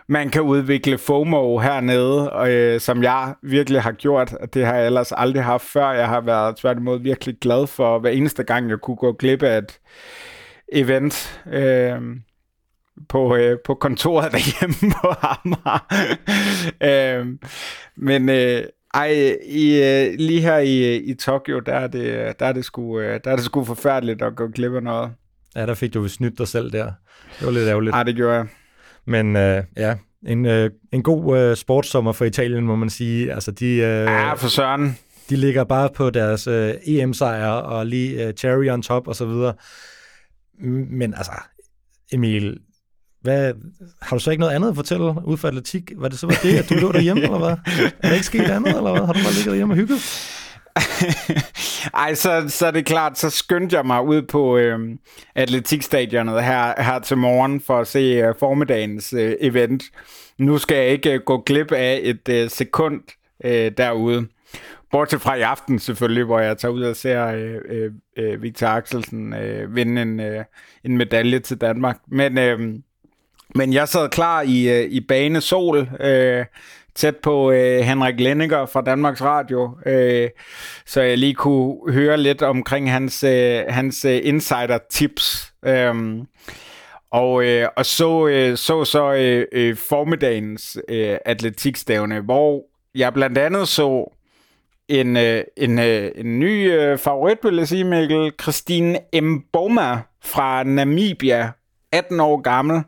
[0.09, 4.35] man kan udvikle FOMO hernede, og, øh, som jeg virkelig har gjort.
[4.55, 5.91] Det har jeg ellers aldrig haft før.
[5.91, 9.59] Jeg har været tværtimod virkelig glad for hver eneste gang, jeg kunne gå glip af
[9.59, 9.81] et
[10.73, 11.41] event.
[11.53, 12.01] Øh,
[13.09, 15.87] på, øh, på kontoret derhjemme på Amager.
[17.21, 17.27] øh,
[17.97, 18.63] men øh,
[18.95, 23.01] ej, i, øh, lige her i, i Tokyo, der er, det, der, er det sgu,
[23.01, 25.11] øh, der er det sgu forfærdeligt at gå glip af noget.
[25.57, 26.93] Ja, der fik du snydt dig selv der.
[27.39, 27.93] Det var lidt ærgerligt.
[27.93, 28.47] Nej, det gjorde jeg.
[29.05, 33.33] Men øh, ja, en, øh, en god øh, sportssommer for Italien, må man sige.
[33.33, 34.99] Altså, de, øh, ja, for søren.
[35.31, 39.27] De ligger bare på deres øh, EM-sejr og lige øh, cherry on top og så
[39.27, 39.55] videre.
[40.91, 41.33] Men altså,
[42.13, 42.59] Emil,
[43.27, 43.53] hvad,
[44.03, 45.93] har du så ikke noget andet at fortælle ud fra atletik?
[45.97, 47.57] Var det så var det, at du lå derhjemme, eller hvad?
[48.03, 49.07] Er der ikke sket andet, eller hvad?
[49.07, 50.01] Har du bare ligget derhjemme og hygget?
[51.95, 54.79] Ej, så, så er det klart, så skyndte jeg mig ud på øh,
[55.35, 59.83] atletikstadionet her, her til morgen for at se øh, formiddagens øh, event.
[60.39, 63.01] Nu skal jeg ikke øh, gå glip af et øh, sekund
[63.45, 64.27] øh, derude.
[64.91, 68.67] Bortset fra i aften selvfølgelig, hvor jeg tager ud og ser øh, øh, øh Victor
[68.67, 70.45] Axelsen øh, vinde en, øh,
[70.85, 71.99] en medalje til Danmark.
[72.09, 72.75] Men øh,
[73.57, 76.45] men jeg sad klar i, øh, i bane sol, øh,
[76.95, 80.31] tæt på øh, Henrik Lenniger fra Danmarks Radio, øh,
[80.87, 85.53] så jeg lige kunne høre lidt omkring hans, øh, hans øh, insider-tips.
[85.67, 85.95] Øh,
[87.11, 92.63] og, øh, og så, øh, så så øh, øh, formiddagens øh, atletikstævne, hvor
[92.95, 94.17] jeg blandt andet så
[94.89, 98.33] en, øh, en, øh, en ny øh, favorit, vil jeg sige, Mikkel.
[98.43, 101.51] Christine Mboma fra Namibia,
[101.93, 102.83] 18 år gammel,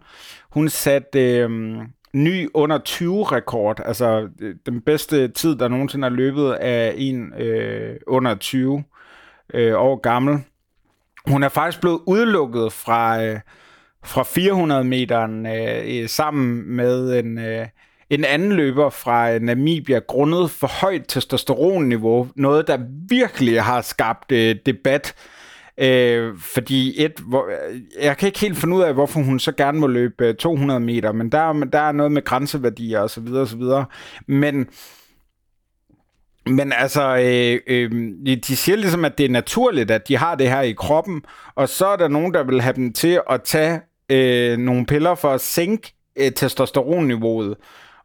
[0.58, 1.50] hun satte øh,
[2.12, 7.34] ny under 20 rekord, altså øh, den bedste tid, der nogensinde er løbet af en
[7.38, 8.84] øh, under 20
[9.54, 10.38] øh, år gammel.
[11.26, 13.40] Hun er faktisk blevet udelukket fra, øh,
[14.04, 17.66] fra 400 meteren øh, sammen med en, øh,
[18.10, 22.28] en anden løber fra øh, Namibia grundet for højt testosteronniveau.
[22.36, 25.14] Noget, der virkelig har skabt øh, debat.
[25.80, 27.48] Øh, fordi et, hvor,
[28.02, 30.80] jeg kan ikke helt finde ud af, hvorfor hun så gerne må løbe øh, 200
[30.80, 33.84] meter, men der, der er noget med grænseværdier og så videre og så videre.
[34.26, 34.68] Men
[36.46, 37.90] men altså, øh, øh,
[38.48, 41.22] de siger ligesom, at det er naturligt, at de har det her i kroppen,
[41.54, 45.14] og så er der nogen, der vil have dem til at tage øh, nogle piller
[45.14, 47.56] for at sænke øh, testosteronniveauet.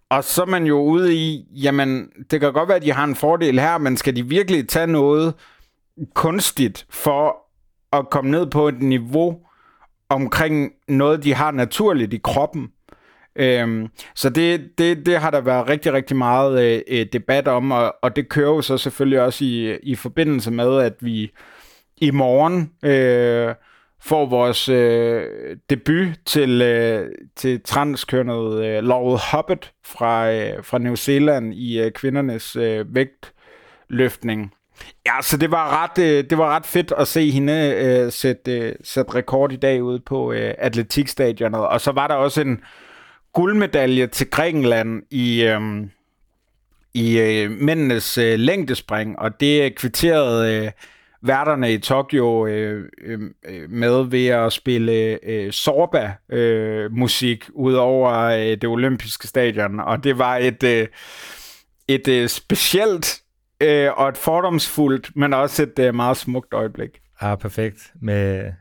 [0.09, 3.03] Og så er man jo ude i, jamen, det kan godt være, at de har
[3.03, 5.33] en fordel her, men skal de virkelig tage noget
[6.13, 7.42] kunstigt for
[7.93, 9.39] at komme ned på et niveau
[10.09, 12.69] omkring noget, de har naturligt i kroppen?
[13.35, 17.71] Øhm, så det, det, det har der været rigtig, rigtig meget øh, øh, debat om,
[17.71, 21.31] og, og det kører jo så selvfølgelig også i, i forbindelse med, at vi
[21.97, 23.55] i morgen øh,
[24.01, 30.95] får vores øh, debut til, øh, til transkønnet øh, Laurel Hobbit fra, øh, fra New
[30.95, 34.53] Zealand i øh, kvindernes øh, vægtløftning.
[35.05, 38.59] Ja, så det var ret, øh, det var ret fedt at se hende øh, sætte,
[38.59, 41.61] øh, sætte rekord i dag ude på øh, atletikstadionet.
[41.61, 42.59] Og så var der også en,
[43.33, 45.61] guldmedalje til Grækenland i, øh,
[46.93, 50.71] i øh, mændenes øh, længdespring, og det kvitterede øh,
[51.21, 58.11] værterne i Tokyo øh, øhm, øh, med ved at spille øh, Sorba-musik øh, ud over
[58.11, 60.87] øh, det olympiske stadion, og det var et, øh,
[61.87, 63.22] et øh, specielt
[63.63, 66.89] øh, og et fordomsfuldt, men også et øh, meget smukt øjeblik.
[67.21, 67.91] Ja, perfekt.
[68.01, 68.51] Med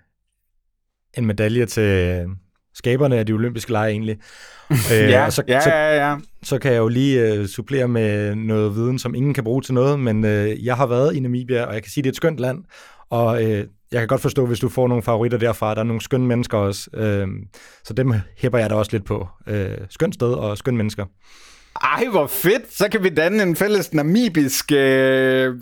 [1.18, 2.26] en medalje til
[2.74, 4.18] skaberne af de olympiske lege egentlig.
[4.70, 6.16] øh, ja, så, ja, ja, ja.
[6.18, 9.62] Så, så kan jeg jo lige uh, supplere med noget viden, som ingen kan bruge
[9.62, 12.08] til noget, men uh, jeg har været i Namibia, og jeg kan sige, at det
[12.08, 12.64] er et skønt land,
[13.10, 13.50] og uh,
[13.92, 15.74] jeg kan godt forstå, hvis du får nogle favoritter derfra.
[15.74, 17.28] Der er nogle skønne mennesker også, uh,
[17.84, 19.28] så dem hæpper jeg da også lidt på.
[19.50, 19.54] Uh,
[19.90, 21.06] skønt sted og skønne mennesker.
[21.80, 22.74] Ej, hvor fedt!
[22.74, 25.54] Så kan vi danne en fælles namibisk øh,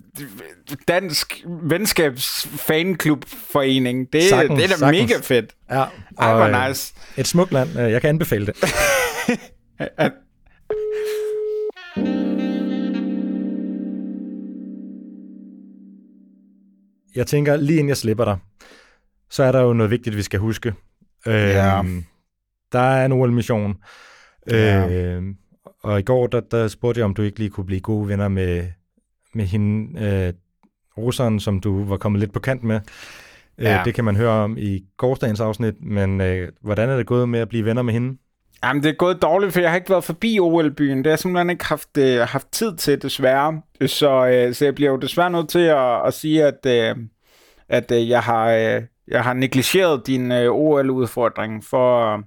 [0.89, 4.13] dansk venskabsfanklubforening.
[4.13, 5.11] Det, sagtens, det er da sagtens.
[5.11, 5.55] mega fedt.
[5.71, 5.85] Ja,
[6.19, 6.95] Ej, hvor nice.
[7.17, 7.79] Et smukt land.
[7.79, 8.57] Øh, jeg kan anbefale det.
[17.17, 18.37] jeg tænker, lige inden jeg slipper dig,
[19.31, 20.75] så er der jo noget vigtigt, vi skal huske.
[21.27, 21.79] Ja.
[21.79, 22.05] Øhm,
[22.73, 23.75] der er en OL-mission.
[24.51, 25.21] Ja.
[25.83, 28.29] Og i går, der, der spurgte jeg, om du ikke lige kunne blive gode venner
[28.29, 28.67] med,
[29.35, 30.33] med hende, øh,
[30.99, 32.81] russeren, som du var kommet lidt på kant med.
[33.59, 33.79] Øh, ja.
[33.79, 37.29] Øh, det kan man høre om i gårdsdagens afsnit, men øh, hvordan er det gået
[37.29, 38.19] med at blive venner med hende?
[38.65, 40.99] Jamen, det er gået dårligt, for jeg har ikke været forbi OL-byen.
[40.99, 43.63] Det har jeg simpelthen ikke haft, øh, haft tid til, desværre.
[43.87, 46.97] Så, øh, så jeg bliver jo desværre nødt til at, at sige, at, øh,
[47.69, 52.23] at øh, jeg, har, øh, jeg har negligeret din øh, OL-udfordring for,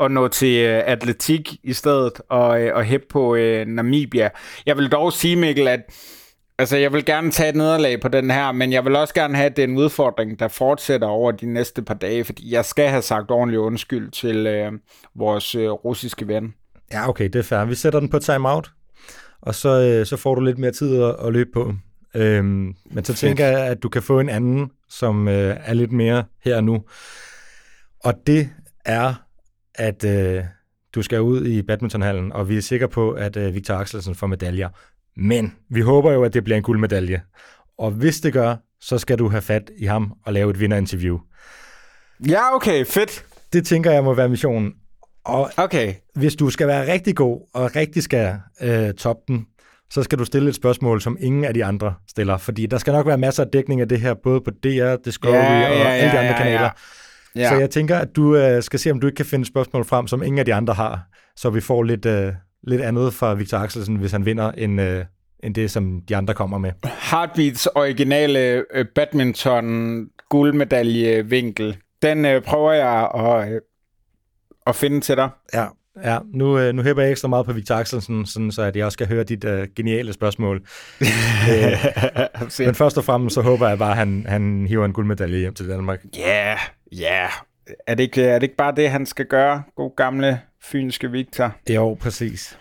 [0.00, 4.30] at nå til øh, atletik i stedet og, øh, og hæppe på øh, Namibia.
[4.66, 5.80] Jeg vil dog sige, Mikkel, at
[6.58, 9.36] altså, jeg vil gerne tage et nederlag på den her, men jeg vil også gerne
[9.36, 12.64] have, at det er en udfordring, der fortsætter over de næste par dage, fordi jeg
[12.64, 14.72] skal have sagt ordentlig undskyld til øh,
[15.14, 16.54] vores øh, russiske ven.
[16.92, 17.64] Ja, okay, det er fair.
[17.64, 18.70] Vi sætter den på timeout,
[19.42, 21.72] og så, øh, så får du lidt mere tid at, at løbe på.
[22.14, 25.92] Øhm, men så tænker jeg, at du kan få en anden, som øh, er lidt
[25.92, 26.82] mere her nu.
[28.04, 28.50] Og det
[28.84, 29.27] er
[29.78, 30.44] at øh,
[30.94, 34.26] du skal ud i badmintonhallen, og vi er sikre på, at øh, Victor Axelsen får
[34.26, 34.68] medaljer.
[35.16, 37.22] Men vi håber jo, at det bliver en guldmedalje.
[37.78, 41.18] Og hvis det gør, så skal du have fat i ham og lave et vinderinterview.
[42.28, 43.24] Ja, okay, fedt.
[43.52, 44.74] Det tænker jeg må være missionen.
[45.24, 45.94] Og okay.
[46.14, 49.46] hvis du skal være rigtig god og rigtig skal øh, toppe den,
[49.90, 52.36] så skal du stille et spørgsmål, som ingen af de andre stiller.
[52.36, 55.34] Fordi der skal nok være masser af dækning af det her, både på DR, Discovery
[55.34, 56.60] ja, ja, og alle de andre ja, kanaler.
[56.60, 56.64] Ja.
[56.64, 56.70] Ja.
[57.38, 60.06] Så jeg tænker, at du uh, skal se, om du ikke kan finde spørgsmål frem,
[60.06, 61.00] som ingen af de andre har,
[61.36, 64.86] så vi får lidt, uh, lidt andet fra Victor Axelsen, hvis han vinder, end, uh,
[65.42, 66.72] end det, som de andre kommer med.
[67.10, 73.60] Heartbeats originale uh, badminton guldmedalje vinkel, den uh, prøver jeg at, uh,
[74.66, 75.28] at finde til dig.
[75.54, 75.66] Ja,
[76.04, 78.84] Ja, nu, øh, nu hæber jeg ekstra meget på Victor Axelsen, sådan, så at jeg
[78.84, 80.56] også skal høre dit uh, geniale spørgsmål.
[81.52, 85.38] øh, men først og fremmest så håber jeg bare, at han, han hiver en guldmedalje
[85.38, 86.04] hjem til Danmark.
[86.16, 86.58] Ja, yeah,
[86.92, 87.22] ja.
[87.22, 87.30] Yeah.
[87.86, 89.62] Er, det ikke, er det ikke bare det, han skal gøre?
[89.76, 91.52] God gamle fynske Victor.
[91.70, 92.58] Jo, præcis.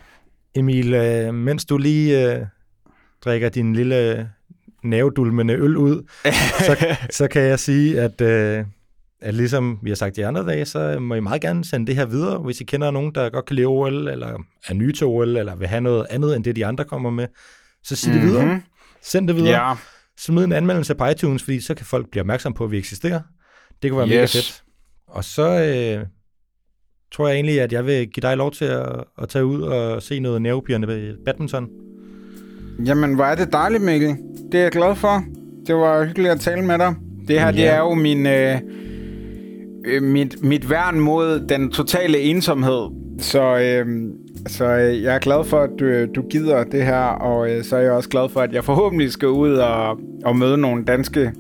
[0.56, 2.46] Emil, øh, mens du lige øh,
[3.26, 4.30] drikker din lille
[4.84, 6.04] nævedulmende øl ud,
[6.68, 8.22] så, så kan jeg sige, at...
[8.22, 8.66] Øh,
[9.22, 11.96] at ligesom vi har sagt de andre dage, så må I meget gerne sende det
[11.96, 15.08] her videre, hvis I kender nogen, der godt kan lide OL, eller er nye til
[15.08, 17.28] OL, eller vil have noget andet end det, de andre kommer med.
[17.84, 18.26] Så sig mm-hmm.
[18.26, 18.46] det videre.
[18.46, 18.62] Mhm.
[19.02, 19.68] Send det videre.
[19.70, 19.76] Ja.
[20.18, 23.22] Smid en anmeldelse på iTunes, fordi så kan folk blive opmærksom på, at vi eksisterer.
[23.82, 24.14] Det kan være yes.
[24.14, 24.64] mega fedt.
[25.08, 26.06] Og så, øh,
[27.12, 30.04] tror jeg egentlig, at jeg vil give dig lov til at, at tage ud og
[30.04, 31.70] se noget nervepirrende badminton.
[32.86, 34.18] Jamen, hvor er det dejligt, Mikkel.
[34.52, 35.24] Det er jeg glad for.
[35.68, 36.96] Det var hyggeligt at tale med dig.
[37.28, 37.52] Det her, ja.
[37.52, 38.62] det er jo min, øh,
[39.88, 42.88] øh, mit, mit værn mod den totale ensomhed.
[43.20, 43.86] Så, øh,
[44.48, 47.64] så øh, jeg er glad for, at du, øh, du gider det her, og øh,
[47.64, 50.86] så er jeg også glad for, at jeg forhåbentlig skal ud og, og møde nogle
[50.86, 51.32] danske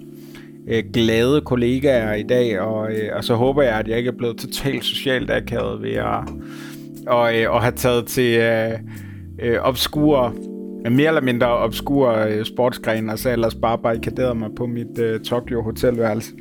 [0.67, 4.17] øh, glade kollegaer i dag, og, øh, og så håber jeg, at jeg ikke er
[4.17, 6.19] blevet totalt socialt akavet ved at
[7.07, 8.71] og, øh, og have taget til øh,
[9.41, 10.33] øh, obskure
[10.91, 15.19] mere eller mindre obskure øh, sportsgrene, og så ellers bare barrikaderet mig på mit øh,
[15.19, 16.31] Tokyo hotelværelse.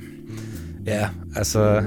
[0.87, 1.83] Ja, altså...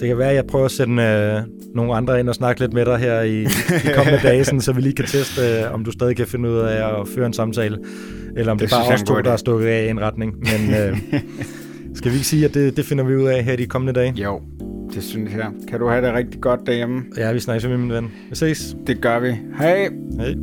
[0.00, 1.40] Det kan være, at jeg prøver at sende øh,
[1.74, 4.72] nogle andre ind og snakke lidt med dig her i de kommende dage, sådan, så
[4.72, 7.32] vi lige kan teste, øh, om du stadig kan finde ud af at føre en
[7.32, 7.78] samtale,
[8.36, 10.34] eller om det, det bare er os to, der er stukket af i en retning.
[10.38, 10.98] Men øh,
[11.96, 14.12] skal vi ikke sige, at det, det finder vi ud af her de kommende dage?
[14.16, 14.40] Jo,
[14.94, 15.46] det synes jeg.
[15.68, 17.02] Kan du have det rigtig godt derhjemme?
[17.16, 18.12] Ja, vi snakkes med min ven.
[18.30, 18.76] Vi ses.
[18.86, 19.36] Det gør vi.
[19.58, 19.88] Hej.
[20.18, 20.34] Hej.